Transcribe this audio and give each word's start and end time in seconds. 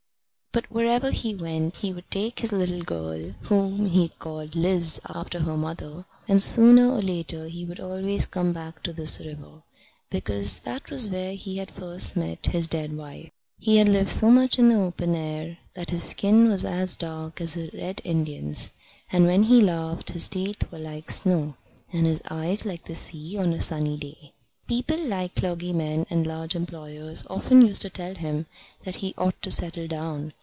But 0.53 0.69
wherever 0.69 1.11
he 1.11 1.33
went 1.33 1.77
he 1.77 1.93
would 1.93 2.11
take 2.11 2.39
his 2.41 2.51
little 2.51 2.81
girl, 2.83 3.23
whom 3.43 3.85
he 3.85 4.01
had 4.01 4.19
called 4.19 4.53
Liz 4.53 4.99
after 5.07 5.39
her 5.39 5.55
mother; 5.55 6.03
and 6.27 6.43
sooner 6.43 6.89
or 6.91 7.01
later 7.01 7.47
he 7.47 7.63
would 7.63 7.79
always 7.79 8.25
come 8.25 8.51
back 8.51 8.83
to 8.83 8.91
this 8.91 9.21
river, 9.21 9.63
because 10.09 10.59
that 10.59 10.91
was 10.91 11.07
where 11.09 11.35
he 11.35 11.55
had 11.55 11.71
first 11.71 12.17
met 12.17 12.47
his 12.47 12.67
dead 12.67 12.97
wife. 12.97 13.29
He 13.59 13.77
had 13.77 13.87
lived 13.87 14.09
so 14.09 14.29
much 14.29 14.59
in 14.59 14.67
the 14.67 14.75
open 14.75 15.15
air 15.15 15.57
that 15.73 15.91
his 15.91 16.03
skin 16.03 16.49
was 16.49 16.65
as 16.65 16.97
dark 16.97 17.39
as 17.39 17.55
a 17.55 17.69
Red 17.71 18.01
Indian's, 18.03 18.71
and 19.09 19.23
when 19.27 19.43
he 19.43 19.61
laughed 19.61 20.09
his 20.11 20.27
teeth 20.27 20.69
were 20.69 20.79
like 20.79 21.09
snow, 21.11 21.55
and 21.93 22.05
his 22.05 22.21
eyes 22.29 22.65
like 22.65 22.83
the 22.83 22.95
sea 22.95 23.37
on 23.37 23.53
a 23.53 23.61
sunny 23.61 23.95
day. 23.95 24.33
People 24.67 25.01
like 25.05 25.35
clergymen 25.35 26.05
and 26.09 26.27
large 26.27 26.55
employers 26.55 27.23
often 27.29 27.61
used 27.61 27.81
to 27.83 27.89
tell 27.89 28.15
him 28.15 28.47
that 28.83 28.97
he 28.97 29.13
ought 29.17 29.41
to 29.43 29.51
settle 29.51 29.87
down. 29.87 30.33